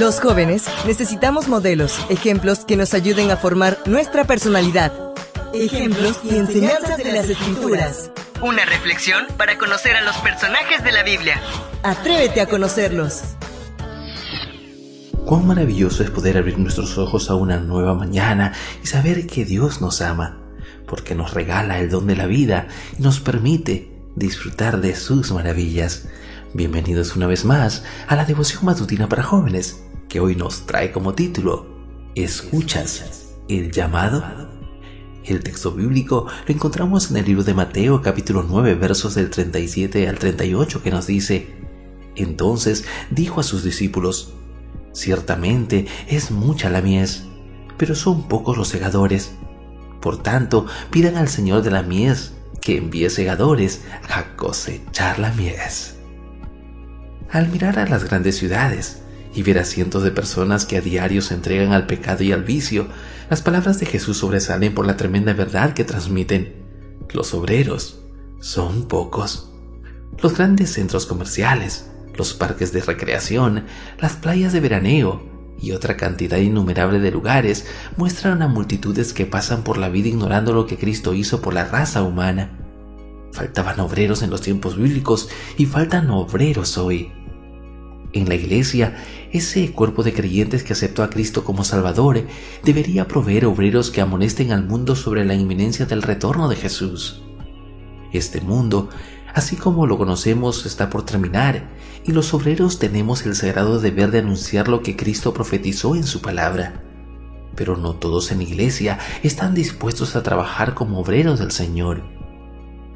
Los 0.00 0.20
jóvenes 0.20 0.64
necesitamos 0.86 1.48
modelos, 1.48 1.98
ejemplos 2.08 2.64
que 2.64 2.76
nos 2.76 2.94
ayuden 2.94 3.30
a 3.30 3.36
formar 3.36 3.78
nuestra 3.84 4.24
personalidad. 4.24 4.90
Ejemplos 5.52 6.18
y 6.24 6.36
enseñanzas 6.36 6.96
de 6.96 7.12
las 7.12 7.28
escrituras. 7.28 8.10
Una 8.40 8.64
reflexión 8.64 9.26
para 9.36 9.58
conocer 9.58 9.94
a 9.96 10.00
los 10.00 10.16
personajes 10.16 10.82
de 10.82 10.92
la 10.92 11.02
Biblia. 11.02 11.40
Atrévete 11.82 12.40
a 12.40 12.46
conocerlos. 12.46 13.22
Cuán 15.26 15.46
maravilloso 15.46 16.02
es 16.02 16.10
poder 16.10 16.38
abrir 16.38 16.58
nuestros 16.58 16.96
ojos 16.96 17.28
a 17.28 17.34
una 17.34 17.58
nueva 17.58 17.94
mañana 17.94 18.54
y 18.82 18.86
saber 18.86 19.26
que 19.26 19.44
Dios 19.44 19.82
nos 19.82 20.00
ama, 20.00 20.38
porque 20.86 21.14
nos 21.14 21.34
regala 21.34 21.78
el 21.78 21.90
don 21.90 22.06
de 22.06 22.16
la 22.16 22.26
vida 22.26 22.66
y 22.98 23.02
nos 23.02 23.20
permite 23.20 23.90
disfrutar 24.16 24.80
de 24.80 24.96
sus 24.96 25.32
maravillas. 25.32 26.08
Bienvenidos 26.54 27.16
una 27.16 27.26
vez 27.26 27.46
más 27.46 27.82
a 28.06 28.14
la 28.14 28.26
devoción 28.26 28.66
matutina 28.66 29.08
para 29.08 29.22
jóvenes, 29.22 29.84
que 30.10 30.20
hoy 30.20 30.36
nos 30.36 30.66
trae 30.66 30.92
como 30.92 31.14
título 31.14 31.66
¿Escuchas 32.14 33.30
el 33.48 33.72
llamado? 33.72 34.22
El 35.24 35.42
texto 35.42 35.72
bíblico 35.72 36.26
lo 36.46 36.54
encontramos 36.54 37.10
en 37.10 37.16
el 37.16 37.24
libro 37.24 37.42
de 37.42 37.54
Mateo 37.54 38.02
capítulo 38.02 38.44
9 38.46 38.74
versos 38.74 39.14
del 39.14 39.30
37 39.30 40.06
al 40.06 40.18
38 40.18 40.82
que 40.82 40.90
nos 40.90 41.06
dice, 41.06 41.54
Entonces 42.16 42.84
dijo 43.10 43.40
a 43.40 43.44
sus 43.44 43.64
discípulos, 43.64 44.34
Ciertamente 44.92 45.86
es 46.06 46.30
mucha 46.30 46.68
la 46.68 46.82
mies, 46.82 47.24
pero 47.78 47.94
son 47.94 48.28
pocos 48.28 48.58
los 48.58 48.68
segadores. 48.68 49.32
Por 50.02 50.22
tanto, 50.22 50.66
pidan 50.90 51.16
al 51.16 51.28
Señor 51.28 51.62
de 51.62 51.70
la 51.70 51.82
mies 51.82 52.34
que 52.60 52.76
envíe 52.76 53.08
segadores 53.08 53.80
a 54.10 54.36
cosechar 54.36 55.18
la 55.18 55.32
mies. 55.32 55.91
Al 57.32 57.48
mirar 57.48 57.78
a 57.78 57.86
las 57.86 58.04
grandes 58.04 58.36
ciudades 58.36 59.00
y 59.34 59.42
ver 59.42 59.58
a 59.58 59.64
cientos 59.64 60.02
de 60.02 60.10
personas 60.10 60.66
que 60.66 60.76
a 60.76 60.82
diario 60.82 61.22
se 61.22 61.32
entregan 61.32 61.72
al 61.72 61.86
pecado 61.86 62.22
y 62.22 62.30
al 62.30 62.44
vicio, 62.44 62.88
las 63.30 63.40
palabras 63.40 63.80
de 63.80 63.86
Jesús 63.86 64.18
sobresalen 64.18 64.74
por 64.74 64.86
la 64.86 64.98
tremenda 64.98 65.32
verdad 65.32 65.72
que 65.72 65.84
transmiten. 65.84 66.52
Los 67.10 67.32
obreros 67.32 68.00
son 68.40 68.86
pocos. 68.86 69.50
Los 70.22 70.36
grandes 70.36 70.74
centros 70.74 71.06
comerciales, 71.06 71.90
los 72.18 72.34
parques 72.34 72.70
de 72.74 72.82
recreación, 72.82 73.64
las 73.98 74.12
playas 74.12 74.52
de 74.52 74.60
veraneo 74.60 75.22
y 75.58 75.72
otra 75.72 75.96
cantidad 75.96 76.36
innumerable 76.36 76.98
de 76.98 77.12
lugares 77.12 77.64
muestran 77.96 78.42
a 78.42 78.48
multitudes 78.48 79.14
que 79.14 79.24
pasan 79.24 79.64
por 79.64 79.78
la 79.78 79.88
vida 79.88 80.08
ignorando 80.08 80.52
lo 80.52 80.66
que 80.66 80.76
Cristo 80.76 81.14
hizo 81.14 81.40
por 81.40 81.54
la 81.54 81.64
raza 81.64 82.02
humana. 82.02 82.58
Faltaban 83.32 83.80
obreros 83.80 84.20
en 84.22 84.28
los 84.28 84.42
tiempos 84.42 84.76
bíblicos 84.76 85.30
y 85.56 85.64
faltan 85.64 86.10
obreros 86.10 86.76
hoy. 86.76 87.10
En 88.12 88.28
la 88.28 88.34
iglesia, 88.34 88.96
ese 89.32 89.72
cuerpo 89.72 90.02
de 90.02 90.12
creyentes 90.12 90.62
que 90.62 90.74
aceptó 90.74 91.02
a 91.02 91.10
Cristo 91.10 91.44
como 91.44 91.64
Salvador 91.64 92.26
debería 92.62 93.08
proveer 93.08 93.46
obreros 93.46 93.90
que 93.90 94.00
amonesten 94.00 94.52
al 94.52 94.66
mundo 94.66 94.96
sobre 94.96 95.24
la 95.24 95.34
inminencia 95.34 95.86
del 95.86 96.02
retorno 96.02 96.48
de 96.48 96.56
Jesús. 96.56 97.22
Este 98.12 98.42
mundo 98.42 98.90
así 99.34 99.56
como 99.56 99.86
lo 99.86 99.98
conocemos, 99.98 100.66
está 100.66 100.90
por 100.90 101.04
terminar, 101.04 101.68
y 102.04 102.12
los 102.12 102.34
obreros 102.34 102.78
tenemos 102.78 103.24
el 103.24 103.34
sagrado 103.34 103.80
deber 103.80 104.10
de 104.10 104.18
anunciar 104.18 104.68
lo 104.68 104.82
que 104.82 104.96
Cristo 104.96 105.32
profetizó 105.32 105.96
en 105.96 106.04
su 106.04 106.20
palabra. 106.20 106.82
Pero 107.54 107.76
no 107.76 107.94
todos 107.94 108.30
en 108.32 108.38
la 108.38 108.44
iglesia 108.44 108.98
están 109.22 109.54
dispuestos 109.54 110.16
a 110.16 110.22
trabajar 110.22 110.74
como 110.74 111.00
obreros 111.00 111.38
del 111.38 111.50
Señor. 111.50 112.02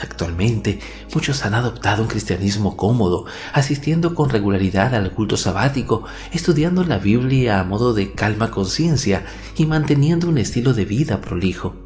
Actualmente, 0.00 0.80
muchos 1.14 1.44
han 1.44 1.54
adoptado 1.54 2.02
un 2.02 2.08
cristianismo 2.08 2.76
cómodo, 2.76 3.26
asistiendo 3.52 4.14
con 4.14 4.30
regularidad 4.30 4.94
al 4.94 5.12
culto 5.12 5.36
sabático, 5.36 6.04
estudiando 6.32 6.82
la 6.84 6.98
Biblia 6.98 7.60
a 7.60 7.64
modo 7.64 7.94
de 7.94 8.12
calma 8.12 8.50
conciencia 8.50 9.24
y 9.56 9.66
manteniendo 9.66 10.28
un 10.28 10.38
estilo 10.38 10.72
de 10.72 10.86
vida 10.86 11.20
prolijo. 11.20 11.76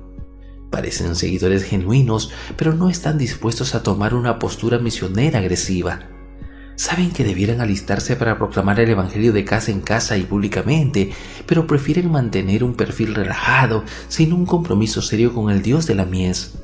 Parecen 0.70 1.16
seguidores 1.16 1.64
genuinos, 1.64 2.30
pero 2.56 2.74
no 2.74 2.88
están 2.88 3.18
dispuestos 3.18 3.74
a 3.74 3.82
tomar 3.82 4.14
una 4.14 4.38
postura 4.38 4.78
misionera 4.78 5.40
agresiva. 5.40 6.00
Saben 6.76 7.10
que 7.10 7.24
debieran 7.24 7.62
alistarse 7.62 8.16
para 8.16 8.36
proclamar 8.36 8.78
el 8.80 8.90
Evangelio 8.90 9.32
de 9.32 9.44
casa 9.44 9.70
en 9.70 9.80
casa 9.80 10.18
y 10.18 10.24
públicamente, 10.24 11.12
pero 11.46 11.66
prefieren 11.66 12.10
mantener 12.10 12.62
un 12.62 12.74
perfil 12.74 13.14
relajado, 13.14 13.84
sin 14.08 14.32
un 14.34 14.44
compromiso 14.44 15.00
serio 15.00 15.32
con 15.32 15.50
el 15.50 15.62
Dios 15.62 15.86
de 15.86 15.94
la 15.94 16.04
mies. 16.04 16.58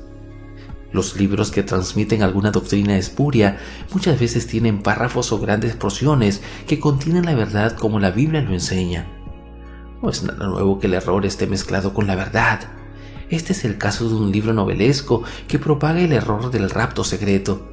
Los 0.93 1.15
libros 1.15 1.49
que 1.49 1.63
transmiten 1.63 2.21
alguna 2.21 2.51
doctrina 2.51 2.95
espuria 2.95 3.57
muchas 3.91 4.19
veces 4.19 4.45
tienen 4.45 4.83
párrafos 4.83 5.31
o 5.31 5.39
grandes 5.39 5.75
porciones 5.75 6.41
que 6.67 6.79
contienen 6.79 7.25
la 7.25 7.33
verdad 7.33 7.75
como 7.75 7.99
la 7.99 8.11
Biblia 8.11 8.41
lo 8.41 8.53
enseña. 8.53 9.07
No 10.03 10.11
es 10.11 10.21
nada 10.21 10.45
nuevo 10.45 10.79
que 10.79 10.85
el 10.85 10.93
error 10.93 11.25
esté 11.25 11.47
mezclado 11.47 11.95
con 11.95 12.05
la 12.05 12.15
verdad. 12.15 12.59
Este 13.29 13.53
es 13.53 13.65
el 13.65 13.79
caso 13.79 14.07
de 14.07 14.15
un 14.15 14.31
libro 14.31 14.53
novelesco 14.53 15.23
que 15.47 15.57
propaga 15.57 15.99
el 15.99 16.11
error 16.11 16.51
del 16.51 16.69
rapto 16.69 17.03
secreto, 17.03 17.71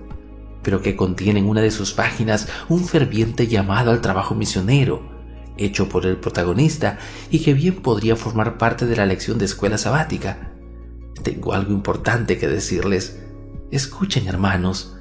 pero 0.63 0.81
que 0.81 0.97
contiene 0.97 1.41
en 1.41 1.49
una 1.49 1.61
de 1.61 1.71
sus 1.71 1.93
páginas 1.93 2.49
un 2.71 2.87
ferviente 2.87 3.49
llamado 3.49 3.91
al 3.91 4.01
trabajo 4.01 4.35
misionero, 4.35 5.03
hecho 5.59 5.91
por 5.91 6.07
el 6.07 6.17
protagonista 6.17 6.99
y 7.31 7.41
que 7.41 7.53
bien 7.53 7.83
podría 7.83 8.17
formar 8.17 8.57
parte 8.57 8.87
de 8.87 8.97
la 8.97 9.05
lección 9.05 9.37
de 9.37 9.45
escuela 9.45 9.77
sabática. 9.77 10.50
Tengo 11.23 11.53
algo 11.53 11.73
importante 11.73 12.39
que 12.39 12.49
decirles. 12.49 13.21
Escuchen, 13.71 14.27
hermanos, 14.27 14.97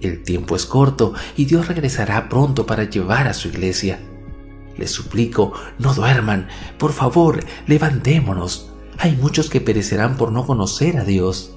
el 0.00 0.22
tiempo 0.22 0.56
es 0.56 0.66
corto 0.66 1.14
y 1.36 1.44
Dios 1.44 1.68
regresará 1.68 2.28
pronto 2.28 2.66
para 2.66 2.84
llevar 2.84 3.28
a 3.28 3.34
su 3.34 3.48
iglesia. 3.48 4.00
Les 4.76 4.90
suplico, 4.90 5.52
no 5.78 5.94
duerman, 5.94 6.48
por 6.78 6.92
favor, 6.92 7.44
levantémonos. 7.66 8.72
Hay 8.98 9.16
muchos 9.16 9.50
que 9.50 9.60
perecerán 9.60 10.16
por 10.16 10.32
no 10.32 10.46
conocer 10.46 10.98
a 10.98 11.04
Dios. 11.04 11.56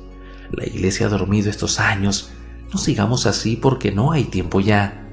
La 0.51 0.66
iglesia 0.66 1.07
ha 1.07 1.09
dormido 1.09 1.50
estos 1.50 1.80
años. 1.80 2.31
No 2.72 2.80
sigamos 2.80 3.25
así 3.25 3.56
porque 3.56 3.91
no 3.91 4.12
hay 4.12 4.25
tiempo 4.25 4.59
ya. 4.59 5.09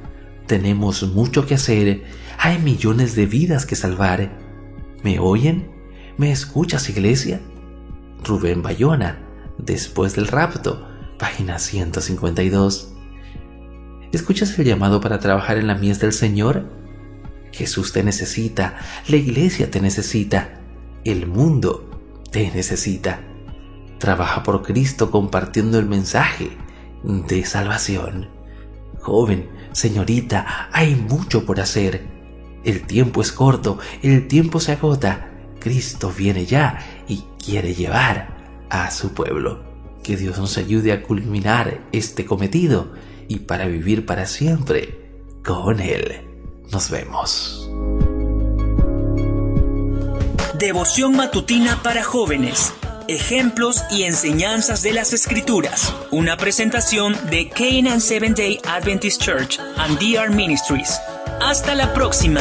Tenemos 0.46 1.02
mucho 1.04 1.46
que 1.46 1.54
hacer. 1.54 2.04
Hay 2.38 2.58
millones 2.58 3.14
de 3.14 3.26
vidas 3.26 3.66
que 3.66 3.76
salvar. 3.76 4.36
¿Me 5.02 5.18
oyen? 5.18 5.70
¿Me 6.18 6.32
escuchas, 6.32 6.88
iglesia? 6.88 7.40
Rubén 8.25 8.62
Bayona, 8.62 9.19
después 9.58 10.14
del 10.14 10.26
rapto, 10.26 10.86
página 11.19 11.58
152. 11.58 12.92
¿Escuchas 14.12 14.58
el 14.58 14.64
llamado 14.66 15.00
para 15.00 15.20
trabajar 15.20 15.58
en 15.58 15.66
la 15.66 15.75
mies 15.75 16.00
del 16.00 16.12
Señor? 16.12 16.64
Jesús 17.53 17.92
te 17.92 18.03
necesita, 18.03 18.78
la 19.09 19.16
iglesia 19.16 19.70
te 19.70 19.80
necesita, 19.80 20.60
el 21.04 21.26
mundo 21.26 21.88
te 22.30 22.50
necesita. 22.50 23.20
Trabaja 23.98 24.42
por 24.42 24.62
Cristo 24.62 25.10
compartiendo 25.10 25.78
el 25.78 25.86
mensaje 25.86 26.56
de 27.04 27.44
salvación. 27.44 28.28
Joven, 29.00 29.48
señorita, 29.72 30.69
hay 30.72 30.94
mucho 30.94 31.44
por 31.44 31.60
hacer. 31.60 32.06
El 32.64 32.86
tiempo 32.86 33.22
es 33.22 33.32
corto, 33.32 33.78
el 34.03 34.28
tiempo 34.28 34.60
se 34.60 34.72
agota. 34.72 35.29
Cristo 35.60 36.12
viene 36.16 36.47
ya 36.47 37.04
y 37.06 37.25
quiere 37.44 37.75
llevar 37.75 38.66
a 38.71 38.91
su 38.91 39.12
pueblo. 39.12 39.62
Que 40.03 40.16
Dios 40.16 40.38
nos 40.38 40.56
ayude 40.56 40.93
a 40.93 41.03
culminar 41.03 41.81
este 41.93 42.25
cometido 42.25 42.93
y 43.28 43.41
para 43.41 43.66
vivir 43.66 44.06
para 44.06 44.26
siempre 44.26 45.10
con 45.44 45.81
Él. 45.81 46.22
Nos 46.72 46.91
vemos. 46.91 47.71
Devoción 50.59 51.16
matutina 51.16 51.82
para 51.82 52.03
jóvenes. 52.03 52.72
Ejemplos 53.09 53.82
y 53.91 54.04
enseñanzas 54.04 54.82
de 54.82 54.92
las 54.92 55.12
Escrituras. 55.12 55.94
Una 56.10 56.37
presentación 56.37 57.16
de 57.31 57.48
Canaan 57.48 58.00
Seventh 58.00 58.37
Day 58.37 58.60
Adventist 58.69 59.21
Church 59.21 59.59
and 59.78 59.98
DR 59.98 60.31
Ministries. 60.31 61.00
Hasta 61.41 61.75
la 61.75 61.92
próxima. 61.92 62.41